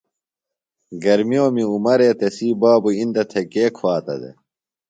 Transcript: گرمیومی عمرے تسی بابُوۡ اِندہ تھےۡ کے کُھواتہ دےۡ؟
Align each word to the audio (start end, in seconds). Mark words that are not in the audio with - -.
گرمیومی 1.03 1.63
عمرے 1.73 2.09
تسی 2.19 2.49
بابُوۡ 2.59 2.95
اِندہ 2.99 3.23
تھےۡ 3.29 3.47
کے 3.51 3.63
کُھواتہ 3.75 4.15
دےۡ؟ 4.21 4.35